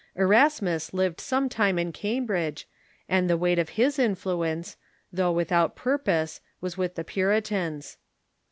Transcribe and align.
Erasmus 0.15 0.95
lived 0.95 1.21
some 1.21 1.47
time 1.47 1.77
in 1.77 1.91
Cambridge, 1.91 2.67
and 3.07 3.29
the 3.29 3.37
Aveight 3.37 3.59
of 3.59 3.69
his 3.77 3.99
influence, 3.99 4.75
though 5.13 5.31
without 5.31 5.75
purpose, 5.75 6.41
was 6.59 6.75
with 6.75 6.95
the 6.95 7.03
Puritans. 7.03 7.97